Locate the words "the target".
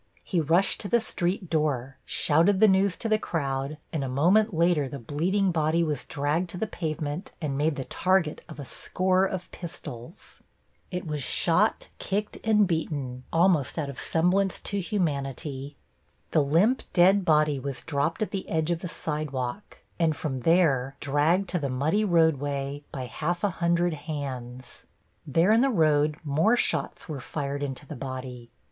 7.75-8.41